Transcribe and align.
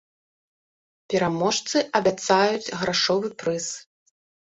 Пераможцы 1.13 1.77
абяцаюць 1.99 2.73
грашовы 2.79 3.27
прыз. 3.45 3.67